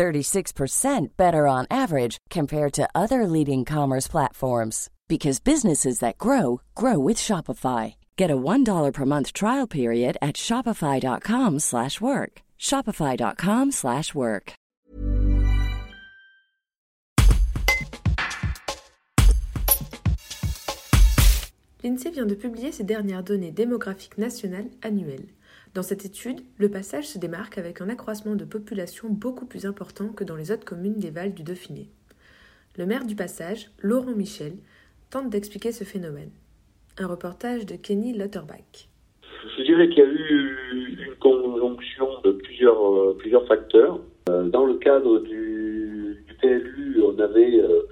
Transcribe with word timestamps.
36% 0.00 1.08
better 1.18 1.46
on 1.46 1.66
average 1.70 2.16
compared 2.30 2.72
to 2.72 2.88
other 2.94 3.26
leading 3.26 3.66
commerce 3.66 4.08
platforms 4.08 4.88
because 5.08 5.40
businesses 5.40 5.98
that 5.98 6.16
grow 6.16 6.62
grow 6.74 6.98
with 6.98 7.18
Shopify. 7.18 7.96
Get 8.16 8.30
a 8.30 8.36
$1 8.36 8.92
per 8.94 9.04
month 9.04 9.34
trial 9.34 9.66
period 9.66 10.16
at 10.22 10.36
shopify.com/work. 10.36 12.32
shopify.com/work. 12.58 14.52
L'INSEE 21.82 22.10
vient 22.10 22.26
de 22.26 22.34
publier 22.34 22.72
ses 22.72 22.84
dernières 22.84 23.22
données 23.22 23.52
démographiques 23.52 24.18
nationales 24.18 24.70
annuelles. 24.82 25.28
Dans 25.72 25.82
cette 25.84 26.04
étude, 26.04 26.40
le 26.58 26.68
passage 26.68 27.06
se 27.06 27.18
démarque 27.18 27.56
avec 27.56 27.80
un 27.80 27.88
accroissement 27.88 28.34
de 28.34 28.44
population 28.44 29.08
beaucoup 29.08 29.46
plus 29.46 29.66
important 29.66 30.08
que 30.08 30.24
dans 30.24 30.34
les 30.34 30.50
autres 30.50 30.64
communes 30.64 30.98
des 30.98 31.10
Vals 31.10 31.32
du 31.32 31.44
Dauphiné. 31.44 31.88
Le 32.76 32.86
maire 32.86 33.04
du 33.04 33.14
passage, 33.14 33.70
Laurent 33.80 34.16
Michel, 34.16 34.54
tente 35.10 35.30
d'expliquer 35.30 35.70
ce 35.70 35.84
phénomène. 35.84 36.30
Un 36.98 37.06
reportage 37.06 37.66
de 37.66 37.76
Kenny 37.76 38.12
Lutterbach. 38.12 38.88
Je 39.56 39.62
dirais 39.62 39.88
qu'il 39.88 39.98
y 39.98 40.02
a 40.02 40.10
eu 40.10 40.98
une 41.06 41.14
conjonction 41.20 42.08
de 42.24 42.32
plusieurs, 42.32 42.84
euh, 42.84 43.16
plusieurs 43.16 43.46
facteurs. 43.46 44.00
Euh, 44.28 44.48
dans 44.48 44.66
le 44.66 44.74
cadre 44.74 45.20
du, 45.20 46.24
PLU, 46.40 47.00
on 47.04 47.18
avait, 47.18 47.60
euh, 47.60 47.82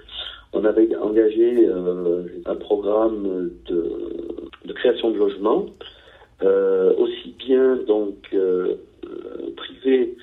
on 0.51 0.65
avait 0.65 0.93
engagé 0.97 1.69
un 2.45 2.55
programme 2.55 3.51
de, 3.67 4.73
création 4.73 5.11
de 5.11 5.17
logements, 5.17 5.65
bien 7.49 7.77
donc 7.93 8.15
privé 9.55 10.15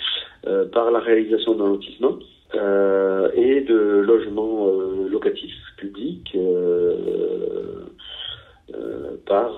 par 0.72 0.91
la 0.92 1.00
réalisation 1.00 1.52
d'un 1.56 1.70
lotissement 1.74 2.18
et 2.55 3.60
de 3.72 3.78
logements 4.10 4.70
locatifs 5.10 5.60
publics 5.77 6.36
par 9.27 9.50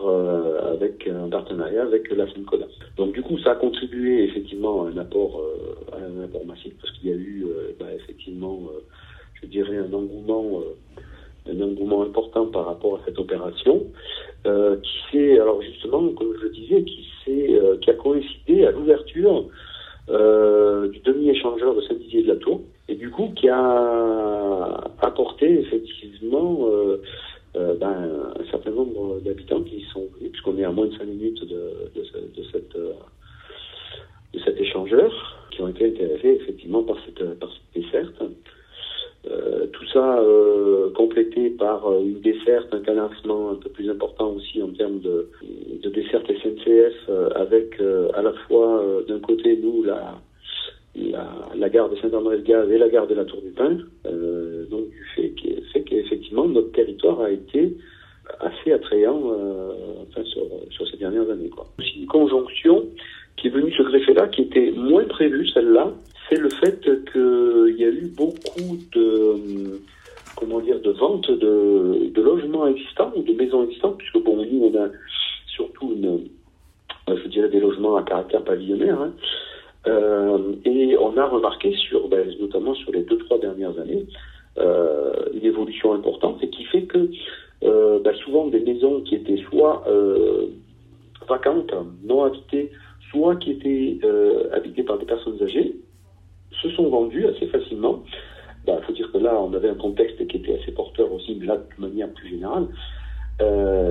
avec 0.75 1.06
un 1.08 1.28
partenariat 1.28 1.83
avec 1.83 2.10
la 2.10 2.27
FNCODA. 2.27 2.69
Donc 2.97 3.12
du 3.12 3.22
coup, 3.22 3.38
ça 3.38 3.50
a 3.52 3.56
contribué 3.56 4.25
effectivement 4.25 4.84
à 4.84 4.88
un 4.88 4.97
apport, 4.97 5.42
un 5.92 6.25
apport 6.25 6.47
massif 6.47 6.72
parce 6.80 6.92
qu'il 6.94 7.10
y 7.10 7.12
a 7.12 7.16
eu 7.16 7.47
bah, 7.78 7.92
effectivement, 7.94 8.58
je 9.41 9.47
dirais, 9.47 9.77
un 9.77 9.92
engouement, 9.92 10.62
un 11.53 11.60
engouement 11.60 12.03
important 12.03 12.47
par 12.47 12.64
rapport 12.66 12.97
à 12.97 13.00
cette 13.05 13.19
opération, 13.19 13.86
qui 14.44 14.98
s'est, 15.10 15.38
alors 15.38 15.60
justement, 15.62 16.08
comme 16.19 16.32
je 16.38 16.42
le 16.44 16.50
disais, 16.50 16.82
qui 16.82 17.03
s'est, 17.25 17.60
qui 17.82 17.91
a 17.91 17.94
coïncidé 17.94 18.64
à 18.66 18.70
l'ouverture 18.70 19.44
du 20.08 20.98
demi-échangeur 21.08 21.75
de 21.75 21.82
Saint-Didier 21.82 22.22
de 22.22 22.28
la 22.28 22.36
Tour, 22.36 22.62
et 22.88 22.94
du 22.94 23.10
coup 23.10 23.32
qui 23.36 23.48
a 23.59 24.91
apporté 25.01 25.61
effectivement 25.61 26.59
euh, 26.70 27.03
euh, 27.56 27.75
ben, 27.75 28.33
un 28.39 28.50
certain 28.50 28.70
nombre 28.70 29.20
d'habitants 29.20 29.62
qui 29.62 29.84
sont 29.92 30.06
venus, 30.17 30.33
puisqu'on 30.33 30.59
est 30.59 30.65
à 30.65 30.70
moins 30.70 30.87
de 30.87 30.92
5 30.92 31.05
minutes 31.05 31.45
de, 31.45 32.03
cette, 32.53 32.77
euh, 32.77 32.92
cet 34.44 34.60
échangeur, 34.60 35.12
qui 35.50 35.62
ont 35.62 35.69
été 35.69 35.87
intéressés 35.87 36.38
effectivement 36.43 36.82
par 36.82 36.97
cette, 37.05 37.22
desserte. 37.75 38.22
Tout 39.72 39.87
ça 39.93 40.22
complété 40.94 41.50
par 41.50 41.93
une 42.00 42.21
desserte, 42.21 42.72
un 42.72 42.81
cadencement 42.81 43.50
un 43.50 43.55
peu 43.56 43.69
plus 43.69 43.91
important 43.91 44.31
aussi 44.31 44.62
en 44.62 44.71
termes 44.71 45.00
de, 45.00 45.31
de 45.82 45.91
desserte 45.91 46.27
SNCF, 46.27 47.11
avec 47.34 47.78
à 48.15 48.22
la 48.22 48.32
fois 48.47 48.82
d'un 49.06 49.21
côté 49.21 49.59
nous 49.62 49.82
la 49.82 50.19
la, 51.54 51.69
gare 51.69 51.88
de 51.88 51.97
Saint-André-de-Gaz 51.97 52.70
et 52.70 52.78
la 52.78 52.88
gare 52.88 53.06
de 53.06 53.14
la 53.14 53.25
Tour 53.25 53.41
du 53.42 53.50
Pin. 53.50 53.78
Euh, 54.06 54.66
donc 54.66 54.88
du 54.88 55.06
fait, 55.14 55.32
fait 55.72 55.82
qu'effectivement 55.82 56.47
notre 56.47 56.72
territoire 56.72 57.20
a 57.20 57.31
été 57.31 57.76
assez 58.41 58.72
attrayant 58.72 59.20
euh, 59.32 59.72
sur, 60.70 60.88
ces 60.88 60.97
dernières 60.97 61.31
années. 61.31 61.50
Aussi 61.78 62.00
une 62.00 62.06
conjonction 62.06 62.87
qui 63.37 63.48
est 63.48 63.50
venue 63.50 63.72
se 63.72 63.82
greffer 63.82 64.14
là, 64.14 64.28
qui 64.28 64.42
était 64.42 64.72
moins 64.72 65.04
prévue 65.04 65.48
celle-là, 65.48 65.92
c'est 66.28 66.38
le 66.38 66.50
fait 66.50 66.81
qu'il 66.81 67.76
y 67.78 67.84
a 67.84 67.88
eu 67.88 68.12
beaucoup 68.16 68.78
de 68.92 69.81
comment 70.37 70.60
dire 70.60 70.81
de 70.81 70.91
ventes 70.91 71.31
de, 71.31 72.10
de 72.10 72.22
logements 72.22 72.66
existants 72.69 73.12
ou 73.16 73.22
de 73.22 73.32
maisons 73.32 73.64
existantes, 73.64 73.98
puisque 73.98 74.22
bon 74.22 74.37
nous 74.37 74.70
on 74.72 74.78
a 74.78 74.88
surtout 75.47 75.97
je 77.16 77.28
dirais 77.28 77.48
des 77.48 77.60
logements 77.60 77.97
à 77.97 78.03
caractère 78.03 78.42
pavillonnaire. 78.44 79.00
Hein, 79.00 79.12
euh, 79.88 80.54
et 80.65 80.97
on 80.99 81.16
a 81.16 81.26
remarqué, 81.26 81.75
ben, 82.10 82.28
notamment 82.41 82.75
sur 82.75 82.93
les 82.93 83.03
deux, 83.03 83.19
trois 83.19 83.38
dernières 83.38 83.78
années, 83.78 84.06
euh, 84.59 85.12
une 85.32 85.44
évolution 85.44 85.94
importante 85.94 86.43
et 86.43 86.50
qui 86.50 86.65
fait 86.65 86.82
que 86.82 87.10
euh, 87.65 87.99
ben, 88.00 88.15
souvent 88.16 88.47
des 88.49 88.60
maisons 88.60 89.00
qui 89.03 89.15
étaient 89.15 89.43
soit 89.49 89.84
vacantes, 91.28 91.72
non 92.04 92.25
habitées, 92.25 92.71
soit 93.10 93.37
qui 93.37 93.53
étaient 93.53 94.00
habitées 94.53 94.82
par 94.82 94.99
des 94.99 95.06
personnes 95.06 95.43
âgées, 95.43 95.75
se 96.62 96.70
sont 96.70 96.88
vendues 96.88 97.26
assez 97.26 97.47
facilement. 97.47 98.03
Il 98.65 98.72
ben, 98.72 98.81
faut 98.82 98.93
dire 98.93 99.10
que 99.12 99.19
là, 99.19 99.41
on 99.41 99.53
avait 99.55 99.70
un 99.70 99.75
contexte 99.75 100.26
qui 100.26 100.37
était 100.37 100.59
assez 100.60 100.72
porteur 100.72 101.12
aussi, 101.12 101.37
mais 101.38 101.47
là, 101.47 101.56
de 101.56 101.81
manière 101.81 102.10
plus 102.12 102.28
générale, 102.28 102.66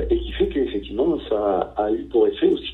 et 0.10 0.20
qui 0.20 0.32
fait 0.34 0.50
qu'effectivement, 0.50 1.18
ça 1.30 1.74
a 1.78 1.92
eu 1.92 2.04
pour 2.06 2.28
effet 2.28 2.48
aussi 2.48 2.74